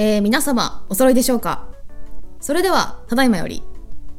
[0.00, 1.66] えー、皆様お揃いでしょうか？
[2.38, 3.64] それではただいまより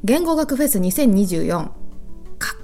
[0.03, 1.71] 言語学フェス2024かっ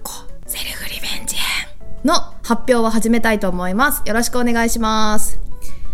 [0.03, 0.11] こ
[0.45, 1.69] セルフリベンジ編
[2.03, 4.03] の発表を始めたいと思います。
[4.05, 5.39] よろしくお願いします。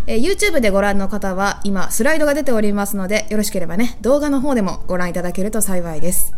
[0.08, 6.34] えー、YouTube でご覧の方は今スライドが出ておりますのでよろしければね動画の方でもご覧いただけると幸いです。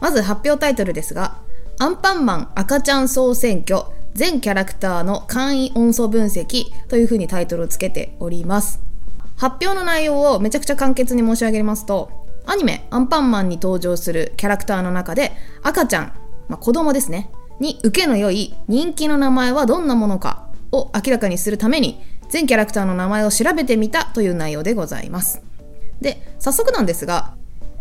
[0.00, 1.36] まず発表タイトルですが
[1.78, 8.80] アンパンマン赤ちゃん総選挙全キャラクターの簡易音素分析というふうにタイトルをつけております。
[9.36, 15.32] 発表の内容をめちゃくちゃ簡潔に申し上げますと、アニメアンパンマンに登場するキャラクターの中で
[15.62, 16.12] 赤ちゃん、
[16.48, 25.42] まあ、子供ですね、に受けの良い人気の名前はどんなものかを明らかにするために全キャラクターの名前を調べてみたという内容でございます。
[26.00, 27.34] で、早速なんですが、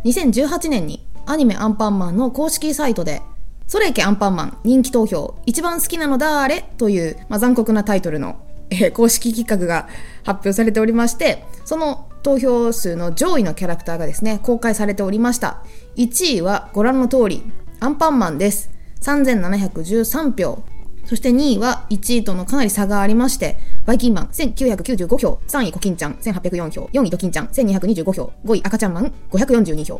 [0.05, 3.21] 2018年にアニメアンパンマンの公式サイトで
[3.67, 4.57] それいけアンパンマン。
[4.63, 5.35] 人気投票。
[5.45, 9.87] 一番好きなのだーれという、まあ、残酷なタイトルの、えー、公式企画が
[10.23, 15.63] 発表されておりましてその投票数の上位のキャラクターがですね公開されておりました。
[15.97, 17.43] 1位はご覧の通り
[17.79, 18.71] アンパンマンです。
[19.01, 20.63] 3713票。
[21.05, 29.99] そして2位は1位とのかなり差がありまして、バイキンマン1995票、3位コキンちゃん1804票、4位ドキンちゃん1225票、5位赤ちゃんマン542票。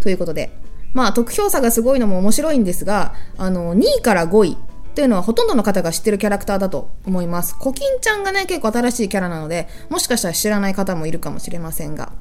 [0.00, 0.52] ということで、
[0.94, 4.56] まあ、得票差がすごいのも面白いんですが、あの、2位から5位
[4.94, 7.56] というのはほとんどの方が知ってるキャラクターだと思います。
[7.56, 12.12] コキンちゃんがね、結構新しいキャラなので、もしかしたら知らない方もいるかもしれませんが。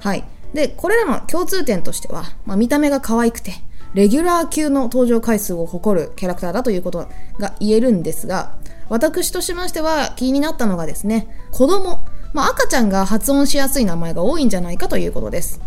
[0.00, 0.24] はい。
[0.54, 3.52] で、これらの共通点としては、まあ、見た目が可愛くて、
[3.92, 7.08] レギュラー級の登場回数を誇るキャラクターだということ
[7.38, 8.56] が言えるんですが、
[8.88, 15.60] 私としましては気になったのがですね、子供、まあ、赤ちゃんが発音しやすい名前が多いんじゃないかということです。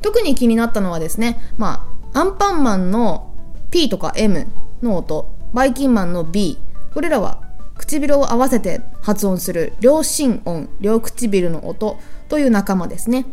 [0.00, 3.34] 特に気になったのはですね、まあ、アンパンマンの
[3.72, 4.46] P とか M
[4.82, 6.58] の音、バイキンマンの B、
[6.94, 7.42] これらは
[7.76, 11.98] 唇を合わせて発音する両心音、両唇の音
[12.28, 13.26] という仲間ですね。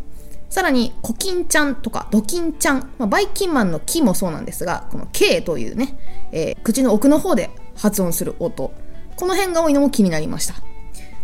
[0.50, 5.96] さらに、コキンちゃんとかドキンちゃん、まあ、バイキンマンのキもそうなんですが、この K というね、
[6.32, 8.74] えー、口の奥の方で発音する音、
[9.14, 10.54] この辺が多いのも気になりました。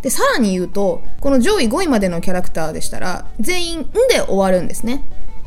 [0.01, 5.05] で、さらに言うと、この上位5位までのキャラクターでしたら、全員んで終わるんですね。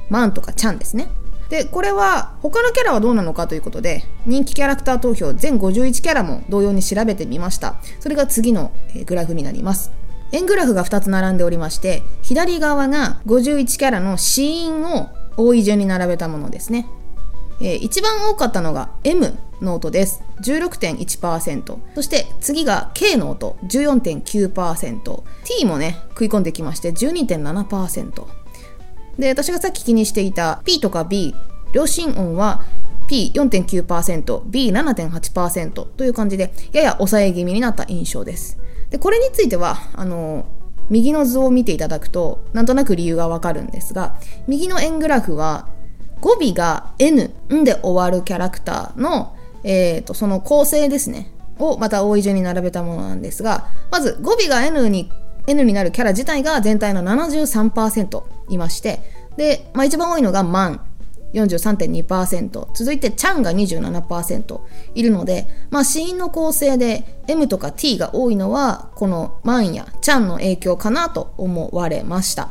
[0.10, 1.08] マンとかちゃんですね。
[1.52, 7.76] でこれは他のキャラはどうなのかということで人気キャラクター投票全51キャラも同様に調べてみました。
[8.00, 8.72] それが次の
[9.06, 9.92] グラフになります。
[10.32, 16.88] 円グラフが2つ並んでおりまして左側が51キャラの死因を多い順に並べたものですね、
[17.60, 20.24] えー、一番多かったのが M の音です。
[20.40, 28.41] 16.1%そして次が K の音14.9% T もね食い込んできまして12.7%
[29.18, 31.36] で、私がさっき気にしていた P とか B、
[31.74, 32.64] 両心音は
[33.10, 38.58] P4.9%、B7.8% という感じで、やや抑え気味になった印象です。
[38.90, 40.46] で、これについては、あの、
[40.90, 44.16] 右の図を見ていただくと、なんとなく理由がわかるんですが、
[44.48, 45.68] 右の円グラフは、
[46.22, 55.12] 語尾が N、んで終わるキャラクターの、えーと、その構成ですね、をまた多い順に並べたものなんですが、まず語尾が N に
[55.48, 59.00] N になるキャラ自体が全体の73%いまして、
[59.38, 60.82] で、まあ、一番多いのがマン。
[61.34, 64.60] 43.2%続いてチャンが27%
[64.96, 72.50] いるので、まあ、死因の構成で M とか T が多いのはこのマンやチャンの影響かなと思われました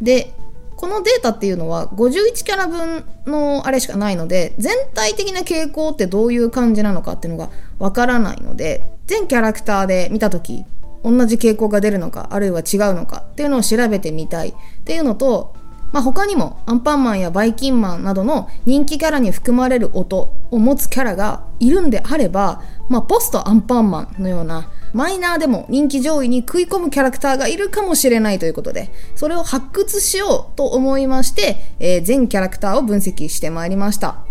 [0.00, 0.34] で
[0.76, 10.64] このデータっていうのは51キャラ分のあれしかないので全体的な傾向ってどういう感じなのかっていうのがわからないので全キャラクターで見た時
[11.02, 14.54] 同じ傾向が出るのかあるいは違うのかっていうのを調べてみたいっ
[14.84, 15.54] ていうのと、
[15.92, 34.24] まあ、他にもアンパンマンやバイキンマンなどの人気キャラに含まれる音を持つキャラがいるんであれば、まあ、ポストアンパンマンのようなマイナーでも人気上位に食い込むキャラクターがいるかもしれないということで、それを発掘しようと思いまして、えー、全キャラクターを分析してまいりました。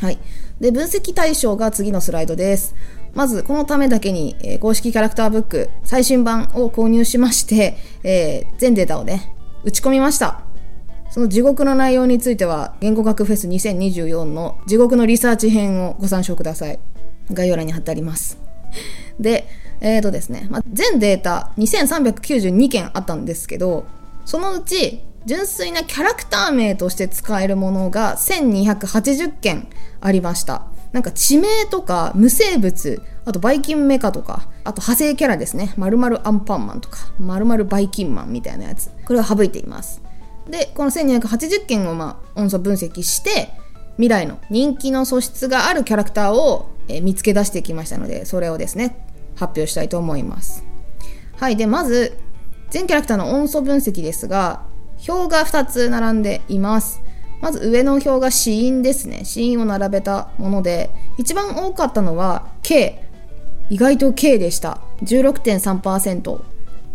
[0.00, 0.18] はい。
[0.60, 2.74] で、分析対象が次のスライドです。
[3.18, 9.34] まずこのためだけに、えー、公式キャラクターブック最新版を購入しまして、えー、全データをね、
[9.64, 10.42] 打ち込みました。
[11.10, 16.78] その地獄の内容については、言語学フェス2024の地獄のリサーチ編をご参照ください。
[17.32, 18.38] 概要欄に貼ってあります。
[19.18, 19.48] で、
[19.80, 23.84] えーとですね、まあ、全データ2392件あったんですけど、
[24.26, 29.66] そのうち純粋なキャラクター名として使えるものが1280件
[30.00, 30.68] ありました。
[30.92, 35.74] なんか地名とか無生物、あとバイキンメカとか、あと派生キャラですね。
[35.76, 38.90] まるアンパンマンとか、まるバイキンマンみたいなやつ。
[39.04, 40.00] これを省いています。
[40.48, 43.50] で、この1280件をまあ音素分析して、
[43.96, 46.70] 未来の人気の素質があるキャラクターを、
[47.02, 50.64] 見つけ出してきましたので、それをですね、発表したいと思います。
[51.36, 51.56] はい。
[51.56, 52.16] で、まず、
[52.70, 54.62] 全キャラクターの音素分析ですが、
[55.06, 57.02] 表が2つ並んでいます。
[57.40, 59.24] まず上の表が死因ですね。
[59.24, 63.04] 死因を並べたもので、一番多かったのは K。
[63.70, 64.80] 意外と K でした。
[65.02, 66.40] 16.3%。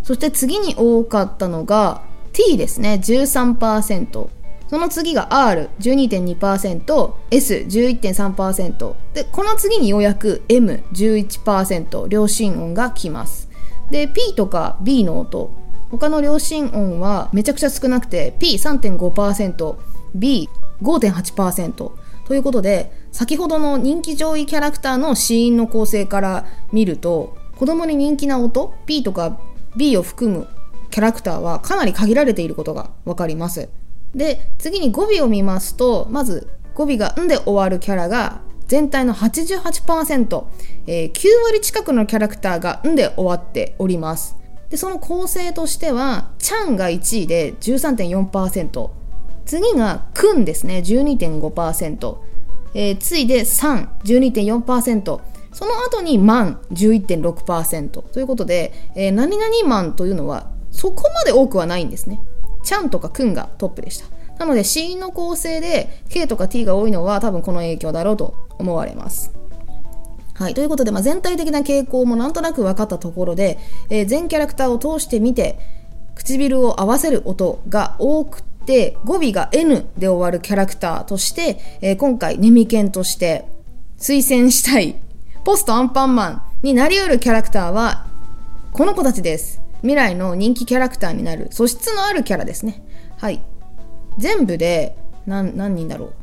[0.04, 2.02] そして次に多かったのが
[2.34, 3.00] T ですね。
[3.02, 4.28] 13%。
[4.74, 8.96] その次が R12.2%、S11.3%。
[9.14, 13.50] で、この次にようやく M11%、両心音が来ます。
[13.92, 15.52] で、P とか B の音、
[15.92, 19.76] 他の両心音はめちゃくちゃ少なくて P3.5%、
[20.16, 21.92] B5.8%
[22.26, 29.40] ということで先ほどの人気上位キャラクターの死因の構成から見ると子供に人気な音 P とか
[29.76, 30.48] B を含む
[30.90, 33.70] キャラクターはかなり限られていることが分かります。
[34.14, 40.44] で次に語尾を見ますとまず語尾が「ん」で終わるキャラが全体の88%、
[40.88, 44.36] えー、9割近くのキャラクターが「ん」で終わっております。
[44.70, 48.90] でその構成としては「ちゃん」が1位で13.4%
[49.46, 50.84] 次が「くん」ですね。
[50.86, 52.16] 12.5%、
[52.74, 55.20] えー、次いで「さん」12.4%
[55.52, 62.22] その後に「まん」11.6%ということで、えー、何々マンというのはそこまで多くはないんですね。
[62.64, 64.06] ちゃんとかくんがトップでした。
[64.40, 69.32] なので C の構成で K とか T が多いのは多分この影響だろうと思われます。
[70.34, 70.56] はい。
[70.56, 75.60] ということで、まあ、全体的な傾向もなんとなく分かったところで、えー、全キャラクターを通してみて、
[76.16, 83.46] 唇を合わせる音が多くて、語尾が N で終わるキャラクターとして、えー、今回、ネミケンとして
[83.98, 84.96] 推薦したい、
[85.44, 88.08] ポストアンパンマンになり得るキャラクターは、
[88.72, 89.62] この子たちです。
[89.82, 92.84] 未来の人気キャラクターになる素質のあるキャラですね。
[93.18, 93.44] はい。
[94.18, 94.96] 全部で
[95.26, 96.14] 何何人だろ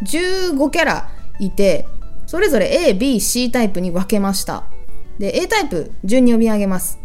[0.00, 0.04] う。
[0.04, 1.86] 15キャラいて、
[2.26, 4.64] それぞれ A、B、C タイプに分けました。
[5.18, 6.98] で、A タイプ順に読み上げます。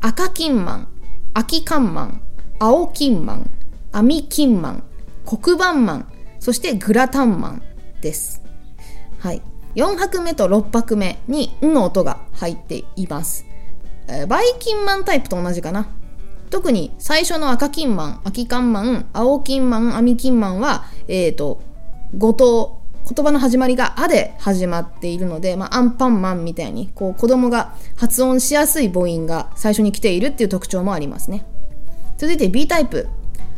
[0.00, 0.88] 赤金マン、
[1.34, 2.22] 秋金マン、
[2.58, 3.50] 青金マン、
[3.92, 4.84] 網金マン、
[5.24, 6.06] 黒板マン、
[6.40, 7.62] そしてグラタンマン
[8.00, 8.42] です。
[9.18, 9.42] はい。
[9.74, 13.46] 4拍目と6拍目に「ん」の音が入っています。
[14.08, 15.88] えー、バイキンマンタイプと同じかな。
[16.50, 21.62] 特に最初の赤金マン、秋金マン、青金マン、網金マンは、えっ、ー、と、
[22.18, 31.44] 語頭、言葉の始まりが「あ」で始まっているので、まあ、アンパンマンみたいにこう子供が発音しやすい母音が最初に来ているっていう特徴もありますね
[32.16, 33.08] 続いて B タイプ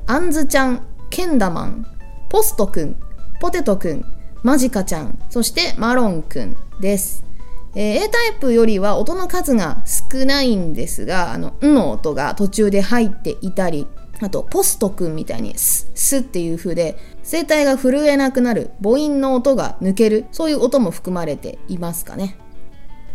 [0.06, 1.86] あんずちゃんけんだマン
[2.28, 2.96] ポストくん
[3.40, 4.04] ポテトくん
[4.42, 7.24] マジカちゃんそしてマロンくんです
[7.76, 13.88] えー、A タイプよりは音の数が少ないんですが、あの、んの音が途中で入っていたり、
[14.20, 16.96] あと、ポストくんみたいにス、スっていう風で、
[17.28, 22.36] 声帯が震えなくなる、母音の音が抜ける、そういう音も含まれていますかね。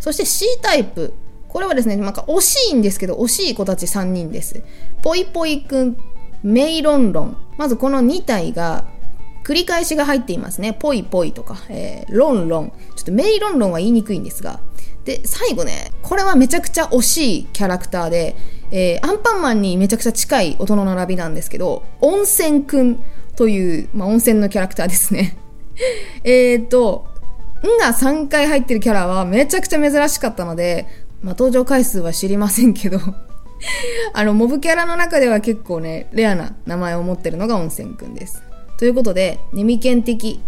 [0.02, 1.14] そして C タイプ。
[1.48, 4.62] これはですね、なんか惜しいんですけど、惜しい子たち3人です。
[5.02, 5.98] ぽいぽいくん、
[6.44, 7.38] メイロンロン。
[7.58, 8.86] まずこの2体が
[9.44, 10.74] 繰り返しが入っていますね。
[10.74, 12.74] ぽいぽいとか、えー、ロンロン。
[12.96, 14.60] ちょっとメイロンロンは言いにくいんですが。
[15.06, 18.36] で、最後ね、これはめちゃくちゃ惜しいキャラクターで、
[18.72, 23.04] えー、アンパンマンにめちゃくちゃ近い音の並びなんですけど、温泉くん
[23.36, 25.38] という、まあ、温泉のキャラクターですね。
[26.24, 27.08] えっと、
[27.64, 30.86] んが3回入ってるキャラはめちゃくちゃ珍しかったので、
[31.22, 33.00] まあ、登場回数は知りませんけど
[34.14, 38.42] あの、モブキャラの中では結構ね、レアな名前を持ってるのが温泉くんです。
[38.78, 40.42] ということで、ネミケン的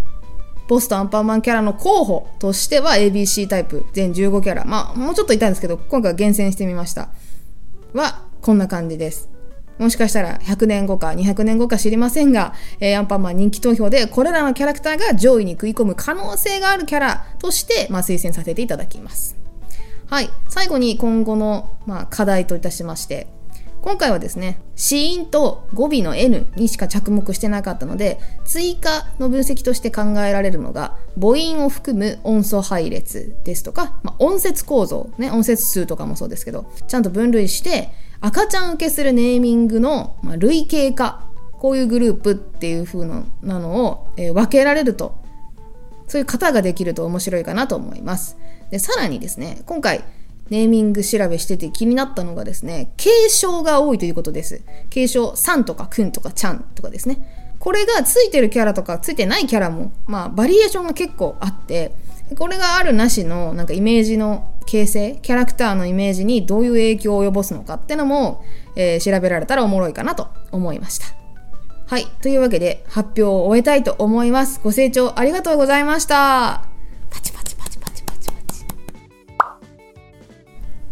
[0.67, 4.63] ポストアンパンマンキャラの候補としては ABC タイプ全15キャラ。
[4.65, 7.09] まあ、もうちょっといたんですけど、今回は厳選してみました。
[7.93, 9.29] は、こんな感じです。
[9.77, 19.40] もしかしたら100年後か200年後か知りませんが、えー、アンパンマン人気投票でこれらのキャラクターが上位に食い込む可能性があるキャラとして、まあ、推薦させていただきます。
[20.11, 20.29] はい。
[20.49, 23.27] 最後に今後の、まあ、課題といたしまして、
[23.81, 37.89] 今回はですね、死因と語尾の N にしか着目してなかったので、追加の分析として考えられるのが、母音を含む音素配列ですとか、まあ、音節構造、ね、音節数とかもそうですけど、ちゃんと分類して、
[38.19, 43.23] 赤ちゃん受けするネーミングの、まあ、類型化、こういうグループっていう風な
[43.59, 45.21] のを、えー、分けられると、
[46.09, 48.37] そういう型ができると面白いかなと思います。
[48.71, 50.03] で、さらにですね、今回、
[50.49, 54.61] ネーミング調べしてて気になったのがですね、継承が多いということです。
[54.89, 57.55] 継承、さんとかくんとかちゃんとかですね。
[57.59, 61.93] これがついてるキャラとかついてないキャラも、まあ、バリエーションが結構あって、
[62.37, 68.43] これがあるなしの、なんかイメージの形成、キャラクターのイメージにどういう影響を及ぼすのかってのも、
[68.75, 71.07] えー、調べられたらおもろいかなと思いました。
[71.85, 72.07] はい。
[72.21, 74.59] というわけで、発表を終えたいと思います。
[74.63, 76.65] ご清聴ありがとうございました。
[77.09, 77.50] パチパチ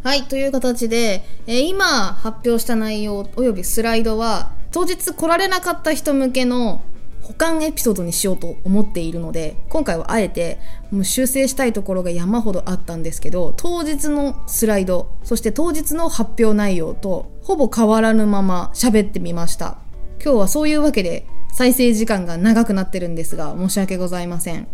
[0.02, 6.82] はい、という形で、えー今発表した内容およびスライドは、当日来られなかった人向けの
[7.22, 10.58] 保管エピソードにしようと思っているので、今回はあえて
[10.90, 19.80] もう修正したいところが山ほどあったんですけど、当日のスライド、そして当日の発表内容とほぼ変わらぬまま喋ってみました。
[20.24, 24.68] 今日はそういうわけで再生時間が長くなってるんですが、申し訳ございません。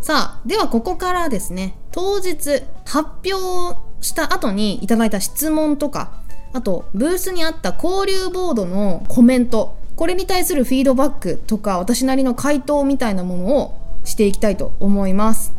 [0.00, 6.12] さあ、ではここからですね、当日発表した後にいただいた質問とか、
[6.52, 15.52] あとブースにあった交流ボードのコメント、これに対するフィードバックとか私なりの回答みたいなものをしていきたいと思います。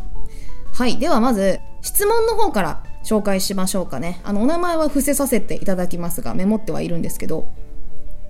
[0.72, 4.20] はい、ではまず質問の方から紹介しましょうかね。
[4.24, 7.48] あの、お名前は伏せさせていただきますが、メモってはいるんですけど、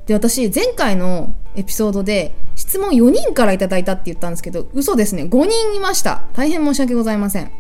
[0.07, 5.25] で、私、前回のエピソードで、質問4人からいただいたって言ったんですけど、嘘ですね。
[5.25, 6.25] 5人いました。
[6.35, 7.51] 大変申し訳ございません。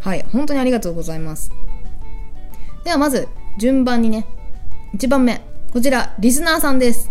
[0.00, 0.24] はい。
[0.32, 1.50] 本当にありがとうございます。
[2.86, 3.26] では、まず、
[3.58, 4.28] 順番にね、
[4.94, 5.42] 1番目。
[5.72, 7.10] こちら、リスナーさんです。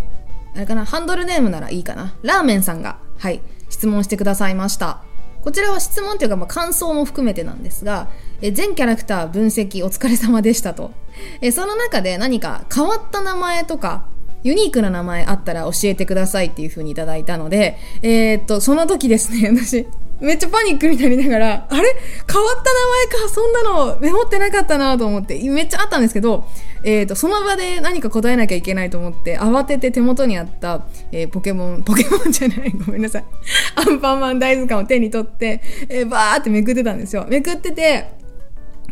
[0.56, 5.04] あれかなハンドルネームならいいかなラーメンさんが、はい、質問してくださいました。
[5.42, 8.08] こちらは質問というか、まあ、感想も含めてなんですが、
[8.42, 10.94] え全キャラクター分析お疲れ様でしたと。
[11.42, 14.06] えその中で何か変わった名前とか、
[14.44, 19.86] ユニークな名前あったら教えてくださいっていう風にいただいたので、えー、っと、その時ですね、 私、
[20.20, 21.84] めっちゃパニックになりながら、あれ？
[22.32, 26.46] 変わった名前か、そんなのメモってなかったなと思って、めっちゃあったんですけど、
[26.84, 33.26] えー、っと、その場で何か答えなきゃいけないと思って、慌てて手元にあった、えーポケモン、 ポケモンじゃない、ごめんなさい。
[33.76, 37.26] アンパンマン大図鑑を手に取って、えーバーってめくってたんですよ。
[37.28, 38.12] めくってて、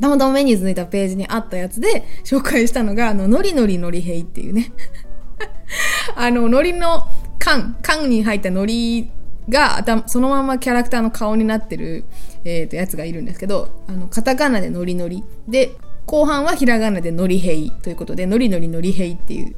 [0.02, 4.74] たまたま目についたページにあったやつで紹介したのが、あの、ノリノリノリヘイっていうね。
[6.16, 7.08] あの、ノリの
[7.40, 9.12] 缶、缶に入ったノリ
[9.50, 12.06] が、そのままキャラクターの顔になってる、
[12.46, 15.24] えー、とやつがいるんですけど、あの、カタカナでノリノリ。
[15.48, 19.56] で、後半はひらがなでノリヘイということで、ノリノリノリヘイっていう。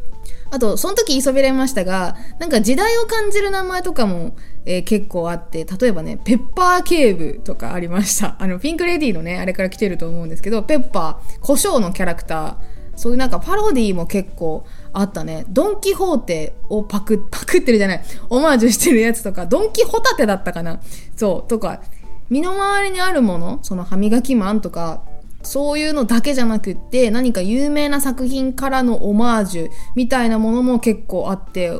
[0.52, 8.36] あと、その時言いそびれましたが、なんか時代を感じる名前とかも、えー結構あって、例えばね、ペッパー警部とかありました。
[8.40, 12.56] あの、ピンクレディーのね、あれから来てると思うんですけど、ペッパー、胡椒のキャラクター、
[12.96, 14.66] そういうなんかパロディーも結構
[14.98, 15.46] あったね。
[15.50, 18.02] ドンキホーテをパク、パクってるじゃない。
[18.30, 20.80] オマージュしてるやつとか、ドンキホタテだったかな
[21.16, 21.82] そう、とか、
[22.30, 25.04] 身の回りにあるもの、その歯磨きマンとか、
[25.44, 31.74] そういうのだけじゃなくって、何か有名な作品からのオマージュみたいなものも結構あって、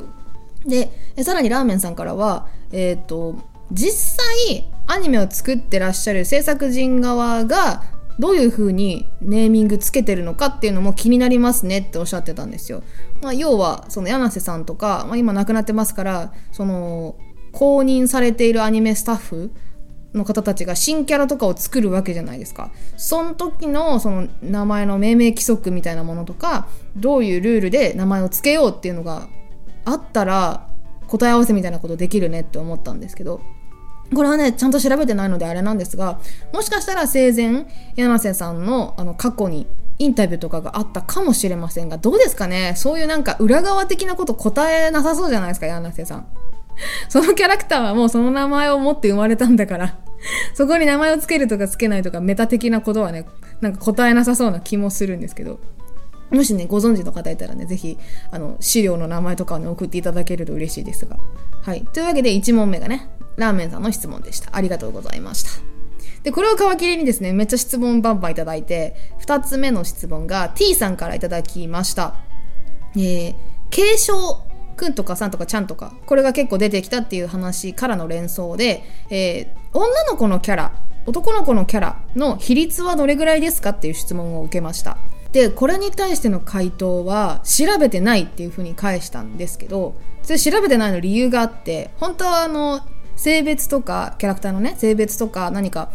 [0.66, 0.92] で、
[1.24, 3.36] さらにラーメンさんからは、えっ、と、
[3.72, 4.18] 実
[4.48, 7.84] 際アニメを作ってらっしゃる制作人側が
[8.20, 12.84] どういう風にネーミングつけてるのかっていうのも気になりますねっておっしゃってたんですよ。
[13.22, 17.16] まあ、要は、その柳瀬さんとか、まあ、今亡くなってますから、その、
[17.52, 19.52] 公認されているアニメスタッフ
[20.14, 22.72] の方たちが新キャラとかを作るわけじゃないですか。
[22.98, 29.28] その時のその名前の命名規則みたいなものとか、どういうルールで名前を付けようっていうのが
[29.84, 30.68] あったら
[31.08, 33.42] 答え合わせみたいなことできるねって思ったんですけど、
[34.14, 36.20] これはね、ちゃんと調べてないのであれなんですが、
[36.54, 42.74] もしかしたら生前、柳瀬さんのあの過去にインタビューとかがあったかもしれませんが、どうですかね？
[42.76, 46.28] そういうなんか裏側的なこと答えなさそうじゃないですか、柳瀬さん。
[47.10, 49.98] そのキャラクターはもうその名前を持って生まれたんだから、
[50.54, 53.26] そこに名前をつけるとかつけないとかメタ的なことはね、
[53.62, 55.60] なんか答えなさそうな気もするんですけど、
[56.32, 57.98] もしね、ご存知の方いたらね、ぜひ、
[58.32, 61.18] あの、資料の名前とかをね、送っていただけると嬉しいですが。
[61.62, 61.82] はい。
[61.94, 64.50] というわけで、1問目がね、ラーメンさんの質問でした。
[64.56, 65.50] ありがとうございました。
[66.24, 72.16] で、これを皮切りにですね、めっちゃ質問バンバンいただいて、2つ目の質問が T さんからいただきました。
[72.96, 73.36] えー、
[73.70, 74.42] 継承
[74.76, 80.72] くんとかさんとかちゃんとか、これが結構出てきたっていう話からの連想で、えー、女の子のキャラ、
[81.06, 84.98] 男の子のキャラの比率はどれぐらいですかっていう質問を受けました。
[85.36, 92.80] で、これに対しての回答は、調べてないっていうふうに返したんですけど、それ調べてないの理由があって、本当はあの、
[93.18, 95.92] 性別とか、キャラクターのね、性別とか何か、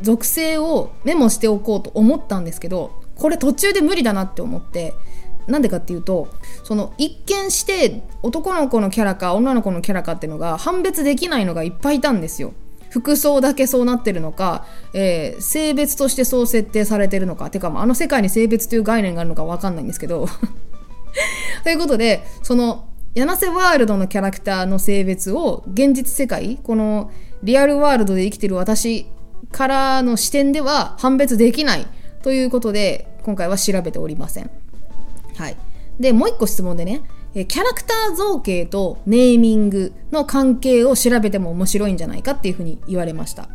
[0.00, 4.94] 属性をメモしておこうと思ったんですけど、これ途中で無理だなって思って、
[5.48, 6.28] なんでかっていうと、
[6.62, 12.54] その一見して男の子のキャラか女の子のキャラかっていうのが判別できないのがいっぱいいたんですよ。
[12.94, 20.28] 服装だけそうなってるのか、えー性別としてそう設定されてるのか、てか、まあの世界に性別という概念があるのかわかんないんですけど。
[21.64, 22.84] ということで、その、
[23.14, 27.10] 柳瀬ワールドのキャラクターの性別を現実世界、この
[27.42, 29.06] リアルワールドで生きてる私
[29.50, 31.88] からの視点では判別できない
[32.22, 34.50] ということで、今回は調べておりません。
[35.36, 35.56] はい。
[35.98, 37.02] で、もう一個質問でね、
[37.34, 43.48] キャラクター造形とネーミングの関係を調べても面白いんじゃないかっていうふうに言われました。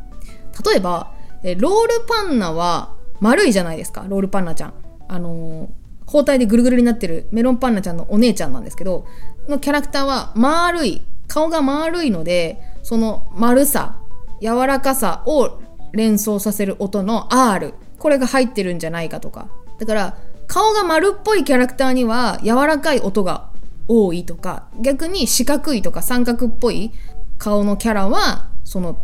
[0.66, 4.74] 例えば、ロールパンナは丸いじゃないですか、ロールパンナちゃん。
[5.08, 5.70] あの、
[6.06, 9.06] 包帯でぐるぐるになってるメロンパンナちゃんのお姉ちゃんなんですけど、
[9.48, 13.98] のキャラクターは丸い、顔が丸いので、その丸さ、
[14.42, 15.62] 柔らかさを
[15.94, 19.48] 連想させる音の R、これが入ってるんじゃないかとか。
[19.80, 20.18] だから、
[20.48, 23.49] 顔が丸っぽいキャラクターには柔らかい音が
[23.90, 26.92] 多いとか、逆に四角いとか三角っぽい
[27.38, 28.98] 顔のキャラは、その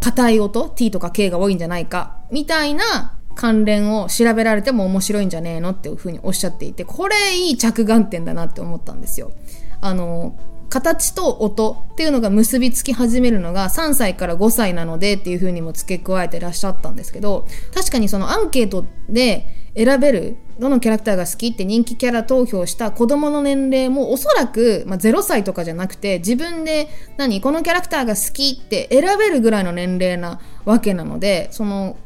[0.00, 9.32] 硬い音 T とか K が多いんじゃないかみたいな関連を調べられても面白いんじゃねえのっていうふうにおっしゃっていてこれいい着眼点だなって思ったんですよ。
[9.80, 10.36] あの
[10.68, 31.96] 形と音っていうのが結びつき始めるのが3歳から5歳なのでっていうふうにも付け加えてらっしゃったんですけど確かにそのアンケートで選べるどのキャラクターが好きって人気キャラ投票した子供の年齢もおそらく、まあ、0歳とかじゃなくて自分で何このキャラクターが好きって選べるぐらいの年齢なわけなのでその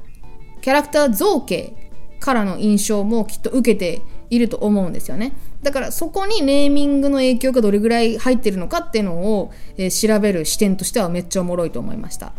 [0.61, 1.75] キャラクター造形
[2.21, 5.33] からの印象もきっと受けていると思うんですよね。
[5.63, 12.33] だからそこにネーミングの影響がどれぐらい入ってるのかっていうのを、えー、調べる視点としてはめっちゃおもろいと思いました。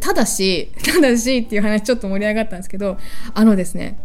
[0.00, 2.98] ただし、ただしっていう話ちょっと盛り上がったんですけど、
[3.32, 3.98] あのですね、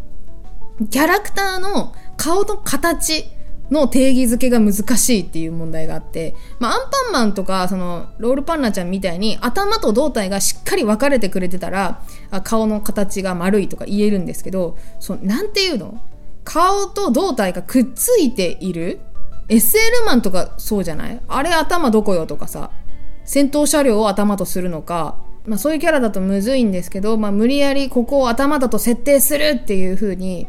[0.90, 3.26] キャラクターの顔の形
[3.70, 12.02] の定義づけが難しいっていう問題があって、まあ、アンパンマンとか、その、ロールパンナちゃんみたいに頭と胴体がしっかり分かれてくれてたら、
[12.42, 16.00] 顔の形が丸いとか言えるんですけど、そなんていうの？
[16.44, 19.00] 顔と胴体がくっついている
[19.48, 21.20] ?SL マンとかそうじゃない？
[21.26, 22.70] あれ頭どこよとかさ、
[23.24, 25.16] 戦闘車両を頭とするのか、
[25.46, 30.46] まあそういうキャラだとむずいんですけど、まあ無理やりここを頭だと設定するっていう風に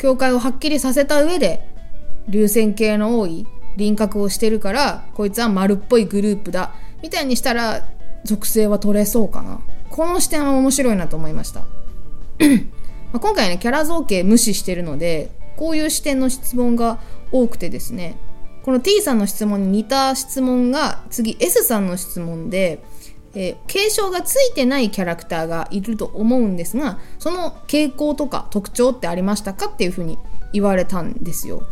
[0.00, 1.68] 境界をはっきりさせた上で
[2.26, 6.72] 流線形の多い輪郭をしてるからこいつは丸っぽいグループだ。
[7.02, 7.86] みたいにしたら
[8.24, 9.60] 属性は取れそうかな。
[9.90, 11.64] この視点は面白いなと思いました。
[13.12, 16.98] ま今回ねキャラ造形無視してるのでこういう視点の質問が
[17.30, 18.16] 多くてですね。
[18.62, 22.82] この T さんの質問に似た質問が次 S さんの質問で
[23.34, 30.18] えー、継承がついてないキャラクターがいると思うんですがその傾向とか特徴ってありましたかっていうふうに
[30.52, 31.62] 言われたんですよ。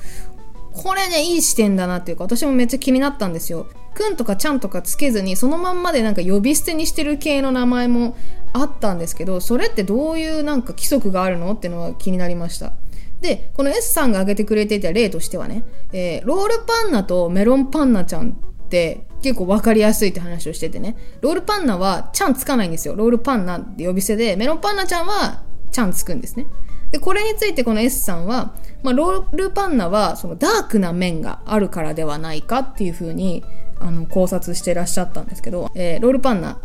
[0.72, 3.66] これねいい視点だなっていうか私もめっちゃ気になったんですよ。
[3.94, 8.16] くんとかちゃんとかつけずにそのまんまでなんか呼び捨てにしてる系の名前も
[8.52, 12.74] あったんですけどそれってどういうなんか規則があるのっていうのは気になりました。
[13.20, 20.96] でこの S さんが挙げてくれていた例としてはね、えー、ロールパンナとメロンパンナちゃんって結構分かりやすいって話をしててね。
[21.20, 22.94] ロールパンナはちゃんつかないんですよ。
[22.94, 26.46] ロールパンナって呼び捨てで、メロンパンナちゃんはちゃんつくんですね。
[26.90, 33.44] で、これについてこの S さんは、まあ、ロールパンナはそのダークな面があるからではないかっていうふうに
[33.80, 36.60] あの考察してらっしゃったんですけど、えー、ロールパンナ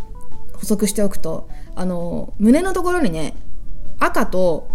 [0.54, 3.36] 補足しておくと、あの、胸のところにね、
[4.00, 4.70] 赤と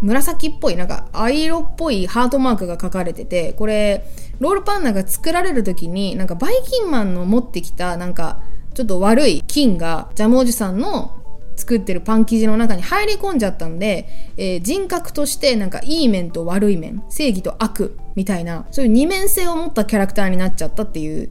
[0.00, 4.04] 紫っぽい、なんか藍色っぽいハートマークが書かれてて、これ、
[4.40, 8.40] ロールパンナが作られる時に、なんかバイキンマンの持ってきた、なんか、
[8.74, 11.18] ちょっと悪い菌が、ジャムおじさんの
[11.56, 21.30] 作ってるパン生地の中に入り込んじゃったんで、えー、人格としてなんかいい面と悪い面、正義と悪みたいな、そういう二面性を持ったキャラクターになっちゃったっていう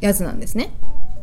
[0.00, 0.70] やつなんですね。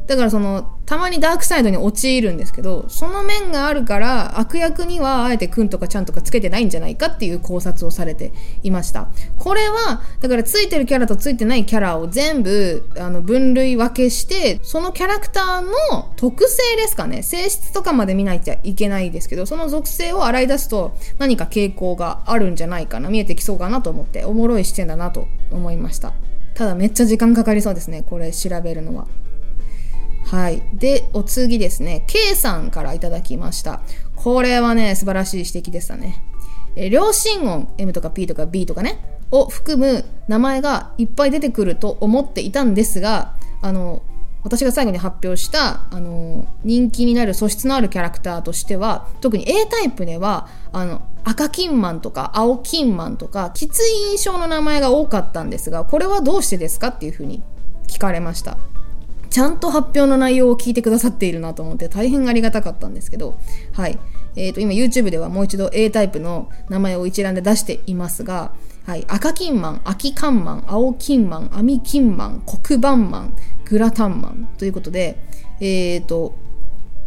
[0.08, 8.32] だからその、たまにダークサイドに陥るんですけど、その面があるから悪役にはあえてくんとかちゃんとかつけてないんじゃないかっていう考察をされて
[8.64, 9.10] いました。
[9.38, 26.14] これは、だからついてるキャラとついてないキャラを全部、あの、分類分けして、そのキャラクターの特性ですかね、性質とかまで見ないといけないですけど、その属性を洗い出すと何か傾向があるんじゃないかな、見えてきそうかなと思って、おもろい視点だなと思いました。
[26.56, 29.06] ただめっちゃ時間かかりそうですね、これ調べるのは。
[30.28, 30.62] はい。
[30.74, 33.82] で、お次ですね、K さんからいただきました。
[34.16, 36.22] これはね、素晴らしい指摘でしたね。
[36.76, 39.00] え両親音、M とか P とか B とかね、
[39.32, 44.04] を含む名前がいっぱい出てくると思っていたんですが、あの、
[44.44, 57.42] 私が最後に発表した、あの、人気になる素質のあるキャラクターとしては、特に A タイプでは、あの、赤金マンとか青金マンとか、きつい印象の名前が多かったんですが、これはどうしてですかっていうふうに
[57.88, 58.58] 聞かれました。
[59.30, 63.40] ちゃんと発表の内容を聞いてくださっているなと思って大変ありがたかったんですけど、
[63.74, 64.00] はい。
[64.36, 68.54] え、ー、と、今 YouTube ではもう一度 A タイプの名前を一覧で出していますが、
[68.86, 69.06] はい。
[69.08, 75.18] 赤金マン、秋金マン、青金マン、網金マン、黒板マン、グラタンマンということで、
[75.60, 76.36] え、ー、と、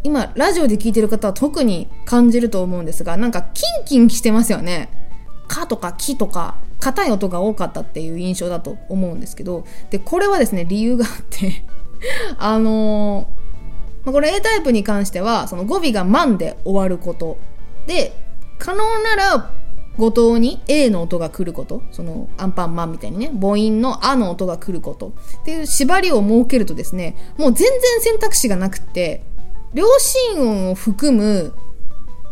[0.02, 4.88] 今、ラジオで聞いてる方は特に感じると思うんですが、なんかキンキンしてますよね。
[5.46, 11.64] かとかきとか、硬い音が多かったっていう印象だと思うんですけど、で、これはですね、理由があって
[12.38, 17.36] あのー、これ A タイプに関しては、その語尾が万で終わること。
[17.86, 18.12] で、
[18.58, 19.50] 可能なら、
[19.98, 29.22] 語頭に A の音が来ること、そのアンパンマンみたいにね、母音のあの音が来ることっていう縛りを設けるとですね、もう全然選択肢がなくって、
[29.74, 31.54] 両親音を含む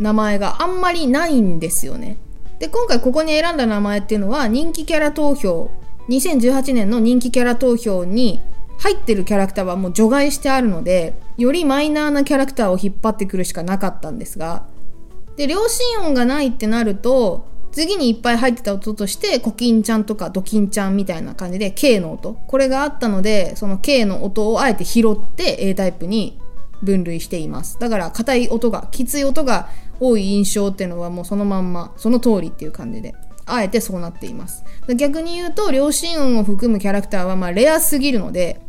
[0.00, 2.16] 名前があんまりないんですよね。
[2.58, 5.70] で、今回ここに選んだ名前っていうのは人気キャラ投票、
[6.08, 8.40] 2018年の人気キャラ投票に
[8.78, 14.66] 入ってるキャラクターはもう除外してあるので、よりマイナーなキャラクターを引っ張ってくるしかなかったんですが、
[15.36, 22.34] で、両親音がないってなると、次にいっぱい入ってた音として、コキンちゃんとかドキンちゃんみたいな感じで K の音。
[22.46, 26.40] これがあったので、その K の音をあえて拾って A タイプに
[26.82, 27.78] 分類しています。
[27.78, 29.68] だから硬い音が、きつい音が
[30.00, 33.14] 多い印象っていうのはもうそのまんま、その通りっていう感じで。
[33.50, 34.62] あえてそうなっています。
[34.94, 38.60] 逆に言うと、両親音を含むキャラクターはまレアすぎるので、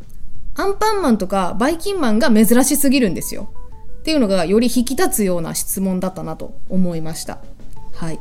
[0.59, 3.49] アンパンマンとかバイキンマンが珍しすぎるんですよ。
[3.99, 7.39] っていうのがより引き立つような質問だったなと思いました。
[7.93, 8.19] はい。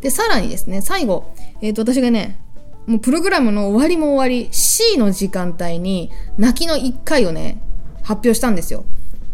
[0.00, 2.40] で、さらにですね、最後、えっ、ー、と、私がね、
[2.86, 7.60] もうプログラムの終わりも終わり、C の時間帯に泣きの1回をね、
[8.02, 8.86] 発表したんですよ。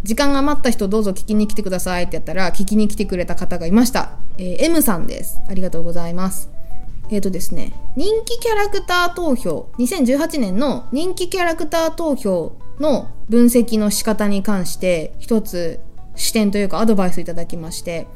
[0.02, 4.10] 時間が余った人どうぞ聞きに来てくださいってやったら、聞きに来てくれた方がいました。
[4.38, 5.38] えー、M さんです。
[5.48, 6.50] ありがとうございます。
[7.10, 15.80] えっ、ー、とですね、人気キャラクター投票、2018年の人気キャラクター投票の分析の仕方に関して一つ
[16.16, 18.06] 視点というかアドバイスいただきまして、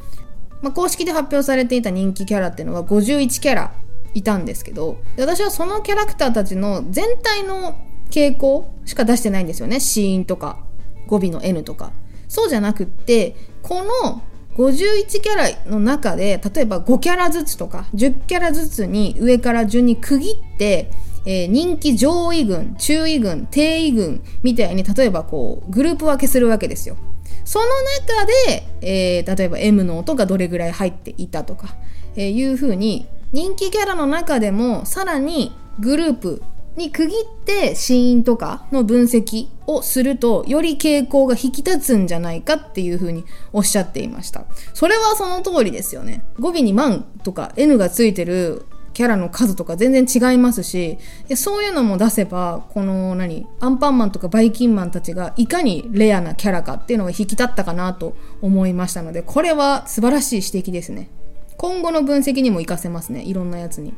[0.62, 3.72] まあ、公式で発表されていた人気キャラっていうのは51キャラ
[4.14, 7.76] いたんですけど私はそのキャラクターたちの全体の
[8.10, 9.80] 傾向しか出してないんですよね。
[9.80, 10.58] 死因とか
[11.06, 11.92] 語尾の N とか。
[12.26, 14.22] そうじゃなくってこの
[14.58, 20.90] 51キャラの中で例えば5キャラずつとか10キャラずつに上から順に区切って
[21.26, 26.96] えー、人気上位群、中位群、低位群みたいに例えばこうグループ分けするわけですよ。
[27.44, 27.66] その
[28.06, 31.76] 中で、えー、例えば M の音がどれぐらい入っていたとか、
[32.16, 36.42] えー、いう風に人気キャラの中でもさらにグループ
[36.78, 44.46] に区切って死因とかの分析をするとより傾向が引き立つんじゃないかっていう風におっしゃっていました。
[44.72, 46.24] それはその通りですよね。
[46.38, 48.64] 語尾に万とか N がついてる
[48.98, 50.98] キャラの数とか全然違いますし
[51.36, 61.10] そういうのも出せばこの何アンパンマンとかバイキンマンたちがいかにレアなキャラかっていうのが引き立ったかなと思いましたのでこれは素晴らしい指摘ですね
[61.58, 63.94] 今後の分析にも活かせますねいろんなやつに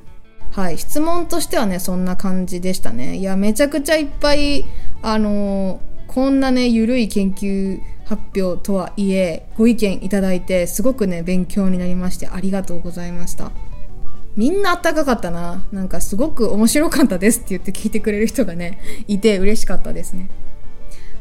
[0.53, 4.65] はい質問としてはねそんな感じでしたねいやめちゃくちゃいっぱい
[5.03, 13.53] あのー、こんなねゆるい研究発表とはいえご意見いただいてすごくね勉強になりましてありがとうございました
[14.37, 15.65] みんなあったかかったな。
[15.73, 20.31] なんかすごく面白かったですって言って聞いてくれる人がね、いて嬉しかったですね。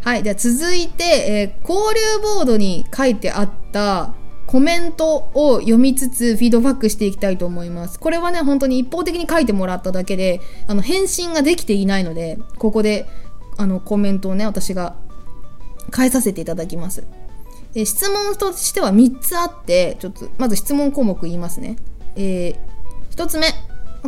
[0.02, 0.24] はい。
[0.24, 4.14] では続いて、えー、交流ボードに書いてあった
[4.50, 8.00] コメントを読みつつフィードバックしていきたいと思います。
[8.00, 13.06] これはね、本当に一方的に書いてもらっただけで、あの、返信ができていないので、ここで、
[13.58, 14.96] あの、コメントをね、私が
[15.92, 17.06] 返させていただきます。
[17.76, 21.76] え質問としては3つあって、ちょっと、まず質問項目言いますね。
[22.16, 22.56] えー
[23.16, 23.48] 1つ目、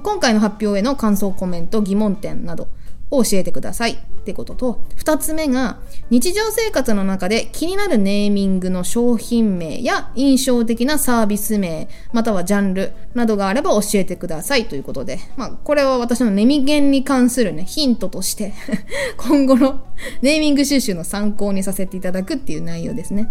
[0.01, 2.67] 今回の発表への感想コメント、疑問点など
[3.11, 18.53] を教えてくださいってことと、2つ目が、日常生活の中で気になるネーミングの商品名や印象的なサービス名、またはジャンルなどがあれば教えてくださいということで、まあ、これは私のネミゲンに関するね、ヒントとして
[19.17, 19.81] 今後の
[20.21, 23.27] ネーミング収集の参考にさせていただくっていう内容ですね。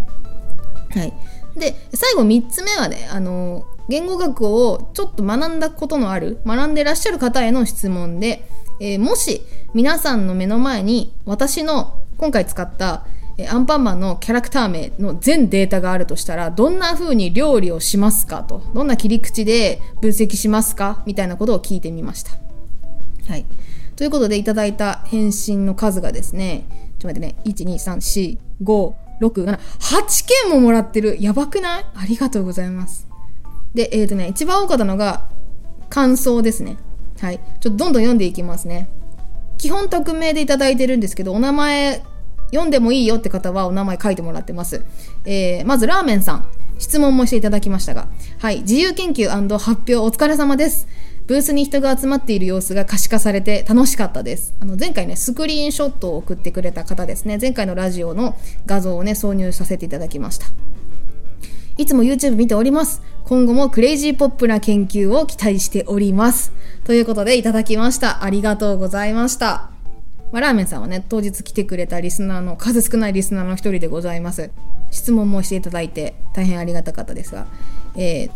[0.91, 1.13] はい。
[1.57, 8.47] で、最後3つ目はね、あの言語学をちょっと学んだことのある、学んでらっしゃる方への質問で、
[8.81, 9.43] えー、もし
[9.75, 13.07] 皆さんの目の前に私の今回使った
[13.41, 22.33] えアンパンマンのキャラクター名の全データがあるとしたら、どんな風に料理をしますかと、どんな切り口で分析しますかみたいなことを聞いてみました。
[23.29, 23.47] はい。
[23.97, 26.67] ということでいただいた返信の数がですね、
[26.99, 31.17] ちょっと待ってね、1、2、3、4、5、6、7、8件ももらってる。
[31.21, 31.87] やばくない？
[31.95, 33.09] ありがとうございます。
[33.75, 35.29] で、えっ、ー、とね、一番多かったのが
[35.89, 36.77] 感想ですね。
[37.21, 37.41] はい。
[37.61, 38.89] ちょっとどんどん読んでいきますね。
[39.59, 42.03] 基本匿名でいただいてるんですけど、お名前
[42.51, 44.85] 読んでもいいよって方はお名前書いてもらってます。
[45.25, 46.49] えー、まずラーメンさん。
[46.79, 48.09] 質問もしていただきましたが。
[48.39, 48.61] はい。
[48.61, 49.29] 自由研究
[49.59, 50.89] 発表お疲れ様です。
[51.27, 54.55] ブースに人が集まっている様子が可視化されて楽しかったです。
[54.61, 57.39] あの前回ね、スクリーンショットを送ってくれた方ですね。
[57.39, 58.35] 前回のラジオの
[58.67, 60.47] 画像をね、挿入させていただきました。
[61.77, 63.03] いつも YouTube 見ております。
[63.25, 66.53] 今後もクレイジーポップな研究を期待しております。
[66.85, 68.25] ということでいただきました。
[68.25, 69.71] ありがとうございました。
[70.33, 74.51] まあ、ラーメンさんはね、当日来てくれたリスナーの、数少ないリスナーの一人でございます。
[74.91, 77.47] 質問もしていただいて大変ありがたかったですが。
[77.97, 78.29] え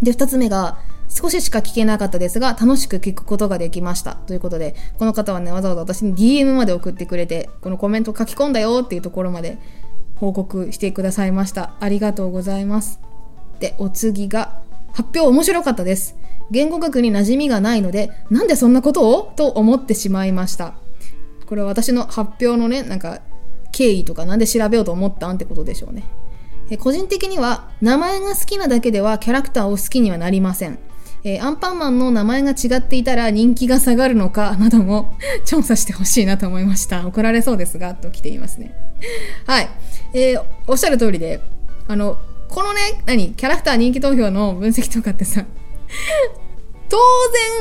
[0.00, 4.14] ー、で、二つ目が、少ししか聞けなかったですが、楽しく聞くことができました。
[4.14, 9.58] ということで、この方はね、わざわざ私に DM まで送ってくれて、このコメント書き込んだよっていうところまで
[10.16, 11.74] 報告してくださいました。
[11.80, 13.00] ありがとうございます。
[13.60, 14.60] で、お次が、
[14.92, 16.16] 発表面白かったです。
[16.50, 19.32] 言語学に馴染みがないので、なんでそんなことを？
[19.36, 20.74] と思ってしまいました。
[21.46, 23.20] これは私の発表のね、なんか、
[23.72, 26.02] 経緯とかなんで調べようと思ったんってことでしょうね。
[26.70, 30.78] え個人的には、名前が好きなだけではキャラクターを好きにはなりません。
[31.22, 37.06] えー、アンパンマンの名前が違っていたら人気が下がるのかなども調査してほしいなと思いました。
[37.06, 38.74] 怒られそうですが、と来ていますね。
[39.46, 39.68] はい。
[40.14, 41.40] えー、おっしゃる通りで、
[41.88, 42.18] あの、
[42.50, 45.44] このね、何キャラクター人気投票の分析とかってさ、
[46.90, 46.98] 当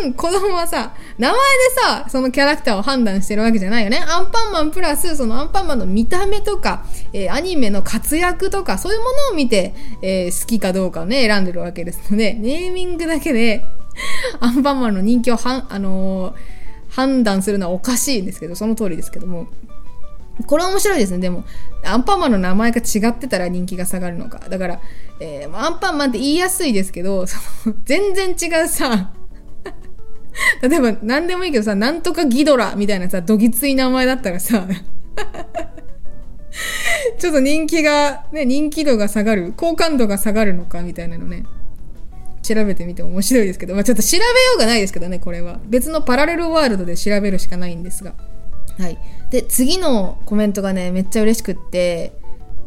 [0.02, 1.42] 然、子供はさ、名前で
[1.76, 4.00] さ、そのキャラクターを判断してるわけじゃないよね。
[4.00, 13.64] アンパンマンプラス、そのアンパンマンの見た目とか、えー、アニメの活躍とか、そういうものを見て、えー、好きかどうかをね、選んでるわけですので、ネーミングだけで、
[14.42, 16.34] アンパンマンの人気をはんあのー、
[16.90, 19.46] 判断するのはおかしいんですけど、その通りですけども。
[20.46, 21.20] これ面白いですね。
[21.20, 21.44] でも、
[21.84, 24.40] アンパンマンの名前が違ってたら人気が下がるのか。
[24.50, 24.82] だから、
[25.20, 29.12] えー、アンパンマンって言いやすいですけど、その、全然違うさ、
[30.62, 34.68] 例えば何でもいいけどさ、なんとかギドラみたいなさ、どぎつい名前だったらさ、
[37.18, 41.44] ちょっと人気が、ね、人気度が下がる、好感度が下がるのかみたいなのね、
[42.42, 44.24] 調べてみて面白いですけど、まあちょっと調べよ
[44.56, 45.60] うがないですけどね、これは。
[45.66, 48.14] 別のパラレルワールドで調べるしかないんですが。
[48.78, 48.98] はい。
[49.32, 52.14] で、次のコメントがね、めっちゃ嬉しくって、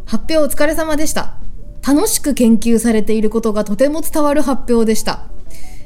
[0.06, 1.34] 発表お疲れ様でした。
[1.86, 5.26] 楽しく研究されていることがとても伝わる発表でした。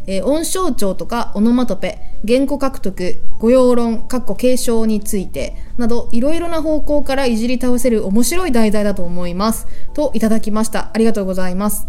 [0.06, 9.66] えー、音象徴とかオノマトペ、言語獲得、語用論、括弧継承について、など、いろいろな方向からいじり倒せる面白い題材だと思います。
[9.94, 10.90] と、いただきました。
[10.92, 11.88] ありがとうございます。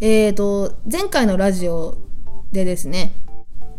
[0.00, 1.96] えーと、前回のラジオ
[2.50, 3.12] でですね、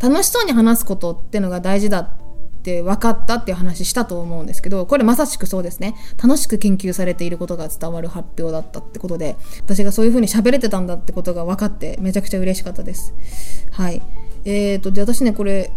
[0.00, 2.16] 楽しそうに話すことってのが大事だ
[2.64, 5.94] って分かったっていう話したと思うんですけど、これまさしくそうですね。
[6.22, 13.12] 楽しく研究されていることが伝わる発表だったってことで、私がそういう風に喋れてたんだってことが分かってめちゃくちゃ嬉しかったです。
[13.70, 14.00] はい。
[14.46, 15.72] えーと、で、私ね、これ、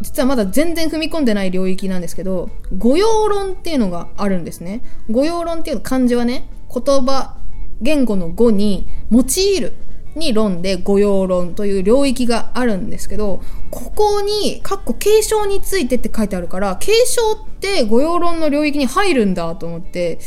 [0.00, 2.48] 実はまだ全然踏み込んでない領域なんですけど、
[2.78, 4.82] 語用論っていうのがあるんですね。
[5.10, 7.36] 語用論っていう漢字はね、言葉、
[7.82, 9.74] 言語の語に用いる
[10.16, 20.18] に論で語用論という領域があるんですけど、ここに、かっこ継承についてって書いてあるから、継承って語用論の領域に入るんだと思って、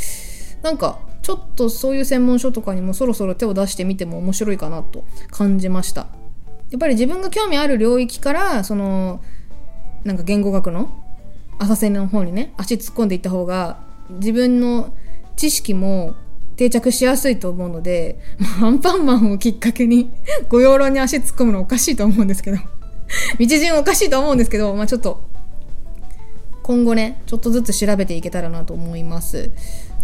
[0.61, 6.07] なんか、ちょっとそういう専門書とかにもそろそろ手を出してみても面白いかなと感じました。
[6.69, 9.21] やっぱり自分が興味ある領域から、その、
[10.03, 10.89] なんか言語学の
[11.59, 14.93] 浅瀬の方にね、足突っ込んでいった方が、自分の
[15.35, 16.13] 知識も
[16.55, 18.19] 定着しやすいと思うので、
[18.59, 20.11] ま アンパンマンをきっかけに
[20.49, 22.57] 御用論に足突っ込むのおかしいと思うんですけど
[23.39, 25.21] 道順おかしいと思うんですけど、まあちょっと、
[26.61, 29.51] 今後ね、ちょっとずつ調べていけたらなと思います。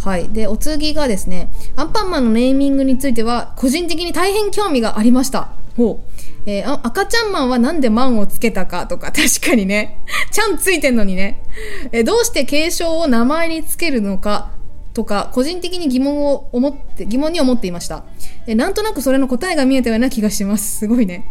[0.03, 0.29] はい。
[0.29, 5.51] で、お次がですね、アンパンマンのネーミングについては、個人的に大変興味がありました。
[5.75, 6.09] ほう。
[6.45, 9.99] えー、赤ちゃんマンはなんでマンをつけたかとか、 確かにね、
[10.31, 11.43] ちゃんついてんのにね、
[11.91, 14.51] えー、どうして継承を名前につけるのか、
[14.93, 18.05] とか、個人的に疑問を思って、疑問に思っていました。
[18.47, 20.79] えなんとなくそれの答えが見えたような気がします。
[20.79, 21.25] すごいね。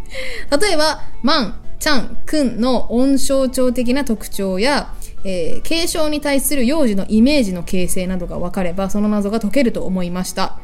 [0.61, 4.93] 例えば、マン、ちゃん、くんの音象徴的な特徴や、
[5.25, 10.59] えー、継承に対する幼児のイメージの形成などが分かれば、その謎が解けると思いました。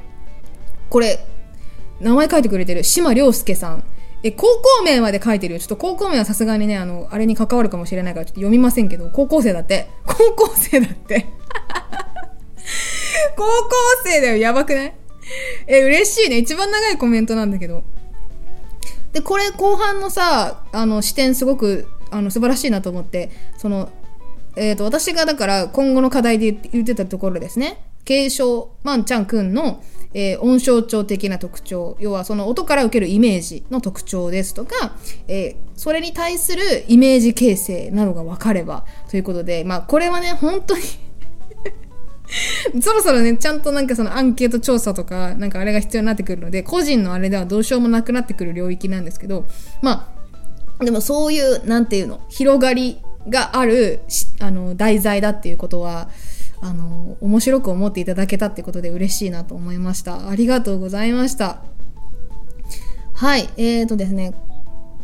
[0.88, 1.26] これ、
[2.00, 3.84] 名前書いてくれてる島良介さん。
[4.22, 4.46] え、高
[4.78, 5.60] 校名まで書いてるよ。
[5.60, 9.88] ちょっと高校名はさすがにね、あの、あれに関わるかもしれないからちょっと読みませんけど、高校生だって。
[10.06, 11.26] 高校生だって。
[13.36, 13.70] 高校
[14.04, 14.36] 生だよ。
[14.36, 14.94] やばくない？
[15.66, 16.38] え、嬉しいね。
[16.38, 17.84] 一番長いコメントなんだけど。
[19.12, 23.90] で、これ後半のさ、あの、視点すごく、あの、素晴らしいなと思って、その、
[24.56, 27.84] えっ、ー、と、私がだから今後の課題で言ってたところですね。
[28.04, 34.96] 継承、まんちゃんくんの、えー、音象徴的な特徴、要はその音から受けるイメージの特徴ですとか、
[35.26, 40.82] えー、それに対するイメージ形成などが分かればということで、まあこれはね、本当に
[42.80, 49.46] そろそろね、ちゃんとなんかそのアンケート調査とか、なんかあれが必要になってくるので、個人のあれではどうしようもなくなってくる領域なんですけど、
[49.82, 50.08] ま
[50.80, 54.00] あ、でもそういう、なんていうの、広がりがある、
[54.40, 56.08] あの、題材だっていうことは、
[56.60, 60.28] あの、面白く思っていただけたってことで嬉しいなと思いました。
[60.28, 61.62] ありがとうございました。
[63.12, 64.34] はい、えーとですね、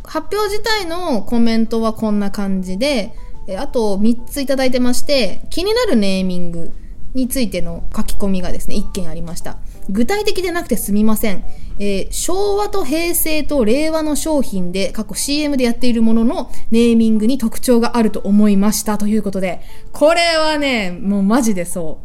[0.03, 3.13] 発表自体のコメントはこんな感じで、
[3.57, 6.71] あと3ついただいてまして、気になるネーミング、
[7.13, 9.57] についての書き込みがですね、1件ありました。
[9.89, 11.43] 具体的でなくてすみません。
[11.79, 21.99] えー、昭和と平成と令和の商品で過去 CM でやっているもののネーミングに特徴があると思いましたということで、これはね、もうマジでそ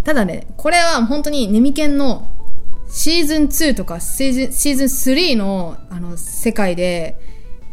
[0.00, 0.04] う。
[0.04, 2.28] ただね、これは本当にネミケンの
[2.88, 7.16] シーズン2とかシーズン3のあの世界で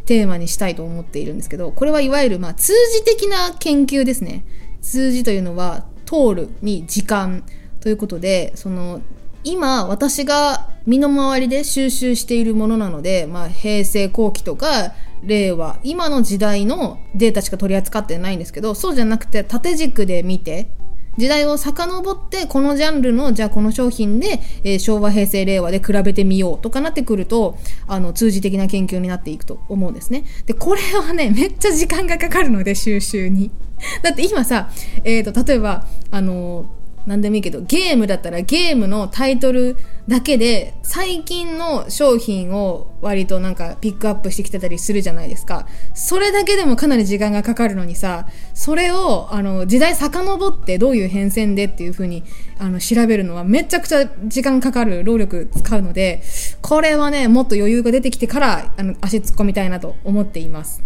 [0.06, 4.44] テーマにしたいと思っているんですけど、これはいわゆるまあ通じ的な研究ですね。
[4.80, 7.44] 通じというのは通るに時間
[7.78, 9.00] ということで、その
[9.44, 14.92] 今私が身の回りで収集しているものなので、まあ、平成後期とか
[15.22, 20.70] 令和今の時代のデータしか取り扱ってないんですけどそうじゃなくて縦軸で見て
[21.16, 30.24] 時代を遡ってこのジャンルのじゃあこの商品で、えー、昭和平成令和で比べてみようとかなってくるとあの通じ的な研究になっていくと思うんですね。
[30.46, 33.50] でこれはねめっちゃ時間がかかるので収集に。
[34.02, 34.70] だって今さ、
[35.04, 36.66] えーと、例えばあの
[37.06, 45.66] 何でもいいけど、ゲームだったらゲームのタイトルだけで最近の商品を割となんかピックアップしてきてたりするじゃないですか。
[45.94, 52.22] それだけでもかなり時間がかかるのにさ、それをあの時代遡ってどういう変遷でっていう風に
[52.58, 56.22] あの調べるのはめちゃくちゃ時間かかる労力使うので、
[56.60, 60.82] これはね、もっと余裕が出てきてからあの足突っ込みたいなと思っています。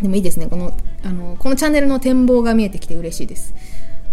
[0.00, 0.46] でもいいですね。
[0.46, 3.54] この、あの、このチャンネルの展望が見えてきて嬉しいです。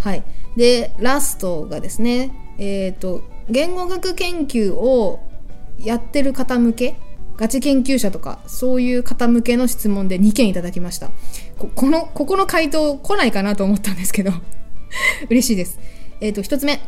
[0.00, 0.22] はい。
[0.56, 5.20] で、ラストがですね、えっ、ー、と、言語学研究を
[5.78, 6.96] やってる方向け、
[7.36, 11.10] ガチ研究者とか、そういう方向けの質問で2件いただきました。
[11.58, 14.32] ここの、ここの回答来ないかなと思ったんですけど
[15.28, 15.80] 嬉しいです。
[16.20, 16.80] えっ、ー、と、1つ目。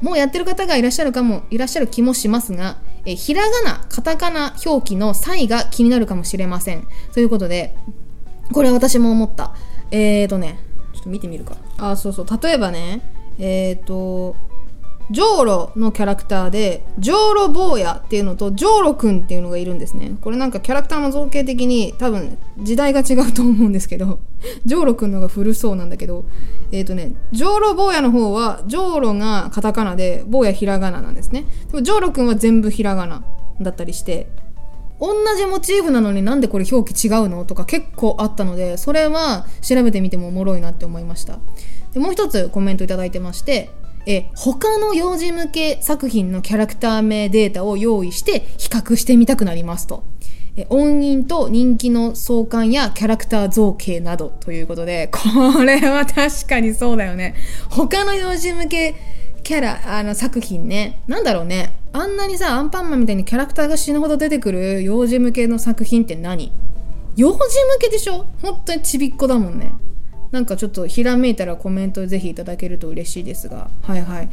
[0.00, 6.86] もうやってる方がいらっしゃるかも、いらっしゃる気もしますが、えひらがな、カタカナ表記の差異が気になるかもしれません。
[7.12, 7.74] ということで、
[8.52, 9.54] これ私も思った。
[9.90, 10.58] えーとね、
[10.92, 11.56] ちょっと見てみるか。
[11.78, 12.26] あ、そうそう。
[12.42, 13.02] 例えばね、
[13.38, 14.36] えっ、ー、と、
[15.10, 20.16] ジョーロのキャラクターで、ジョーロ坊やっていうのと、ジョーロくんっていうのがいるんですね。
[20.20, 24.20] これなんかキャラクターの造形的に多分時代が違うと思うんですけど、
[24.66, 26.26] ジョーロくんのが古そうなんだけど、
[26.72, 31.46] えっ、ー、とね、ジョーロ坊やの方は、ジョーロがカタカナで、坊やひらがななんですね。
[31.68, 33.24] でもジョーロくんは全部ひらがな
[33.62, 34.28] だったりして、
[35.00, 41.38] 同じモチーフなのになんでこれ表記違うのとか結構あったので、それは調べてみてもおもろいなって思いました。
[41.92, 43.70] でもう一つコメントいいてまして、
[44.06, 50.04] え他の幼児向け作品のキャラクター名データを用意して比較してみたくなりますと。
[50.56, 57.36] え音韻と人気の相関やキャラクター造形などということで、これは確かにそうだよね。
[57.70, 58.96] 他の幼児向け
[59.44, 61.00] キャラ、あの作品ね。
[61.06, 61.77] なんだろうね。
[61.92, 66.52] あんなにさ、アンパンマンみたいにキャラクターが死ぬほど出てくる幼児向けの作品って何？
[67.16, 67.48] 幼児向
[67.80, 68.26] けでしょ？
[68.42, 69.72] 本当にちびっこだもんね。
[70.30, 73.70] なんかちょっとひらめいたらコメントぜひいただけると嬉しいですが。
[73.82, 74.30] はいはい。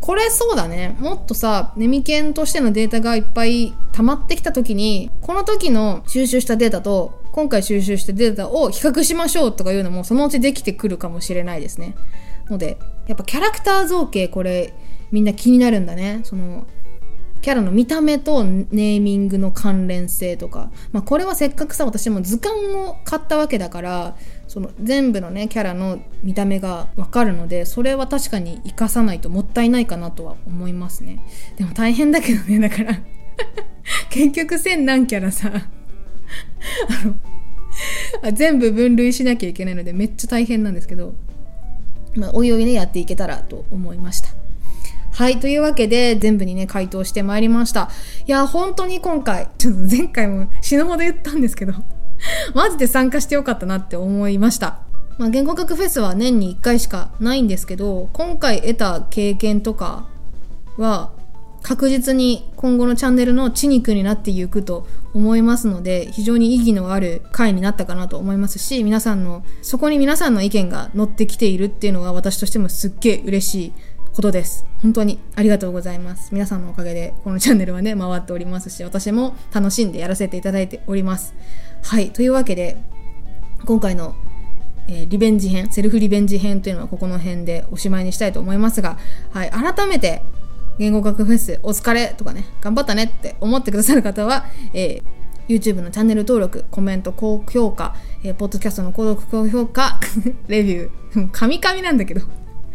[0.00, 0.96] これそうだね。
[1.00, 11.96] もっとさ、ネミケンとしてのデータがいっぱい溜まってきた時に、この時の収集したデータと、今回収集したデータを比較しましょうとかいうのもそのうちできてくるかもしれないですね。
[12.48, 14.72] ので、やっぱキャラクター造形これ
[15.10, 16.20] みんな気になるんだね。
[16.22, 16.66] その、
[17.42, 20.70] キャラの見た目とネーミングの関連性とか。
[20.92, 24.16] まあこれはせっかくさ、私も図鑑を買ったわけだから、
[24.48, 31.24] その全部のね、キャラの見た目がわかるので、それは確かに活かさないともったいないかなとは思いますね。
[31.56, 33.00] でも大変だけどね、だから
[34.10, 41.14] 結局千何キャラさあの全部分類しなきゃいけないのでめっちゃ大変なんですけど、
[42.14, 44.30] まあ、おいおいね、やっていけたらと思いました。
[45.16, 45.40] はい。
[45.40, 47.88] というわけで、全部にね、回答してまいりました。
[48.26, 51.72] いや、本当に今回、 ちょっと前回も死ぬほど言ったんですけど
[52.54, 54.80] マジで参加してよかったなって思いました。
[55.16, 60.06] まあ、言語学フェスは年に1回しかないんですけど、今回得た経験とか
[60.76, 61.12] は、
[61.62, 73.72] 確実に今後のチャンネルの血肉になっていくと思いますので、非常に意義のある回になったかなと思いますし、皆さんの、そこに皆さんの意見が乗ってきているっていうのが私としてもすっげえ嬉しい
[74.16, 74.64] ことです。
[74.80, 76.32] 本当にありがとうございます。
[76.32, 81.34] 皆さんのおかげでこのチャンネルはね、回っておりますし、私も楽しんでやらせていただいております。
[81.82, 82.78] はい、というわけで、
[83.66, 84.16] 今回の
[84.88, 88.98] えー、リベンジ編、セルフリベンジ編というのはここの辺でおしまいにしたいと思いますが、
[89.32, 90.22] はい、改めて
[90.78, 99.98] 言語学フェスお疲れとかね、頑張ったねって思ってくださる方は、えー、YouTube のチャンネル登録、コメント、高評価、えー、ポッドキャストの購読、高評価、
[100.46, 102.20] レビュー、カミカミなんだけど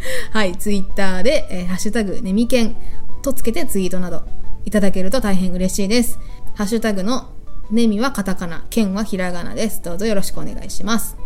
[0.32, 2.76] はい、Twitter で、えー、ハッシュタグ、ネミケン
[3.22, 4.24] とつけてツイートなど
[4.66, 6.20] いただけると大変嬉しいです。
[6.56, 7.30] ハッシュタグの
[7.70, 9.82] ネミはカタカナ、ケンはひらがなです。
[9.82, 11.18] どうぞよろしくお願いします。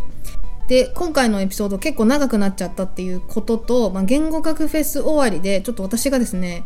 [0.68, 6.64] で今回のエピソード結構長くなっちゃったっていうことと、まあ、言語学フェス終わりでちょっと私がですね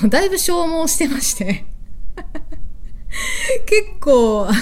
[0.00, 1.64] あのだいぶ消耗してまして
[3.66, 4.54] 結構あの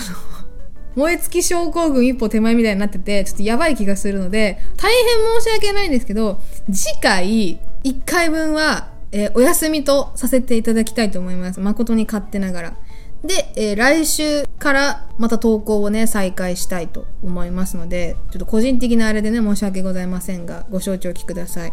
[0.95, 6.40] 燃え尽き症候群一歩手前みたいになっててちょっとやばい気がするので大変申し訳ないんですけど
[6.70, 12.76] 次回1回分は、えー、お休みとさせていただきたいと思います誠に勝手ながら
[13.24, 21.72] で、えー、来週からまた投稿をね、再開したいと思いますので、ちょっと個人的なあれでね、申し訳ございませんが、ご承知おきください。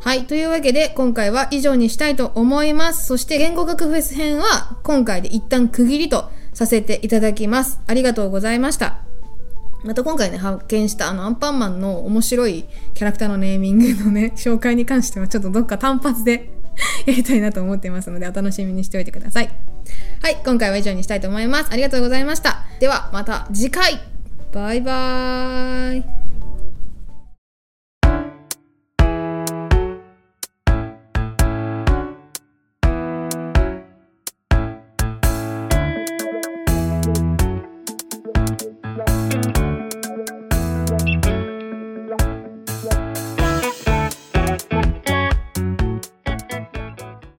[0.00, 0.26] はい。
[0.26, 3.06] というわけで、今回は以上にしたいと思います。
[3.06, 7.80] そして、言語学フェス編は、今回で一旦区切りとさせていただきます。
[7.86, 8.96] ありがとうございました。
[9.84, 16.48] また今回ね、発見したあのアンパンマンの面白いキャラクターのネーミングのね、 紹介に関してはちょっとどっか単発で
[17.04, 19.50] やりたいなと思ってますので、お楽しみにしておいてください。
[20.22, 21.66] はい、今回は以上にしたいと思います。
[21.70, 22.64] ありがとうございました。
[22.80, 24.00] では、また次回
[24.50, 26.25] バイバーイ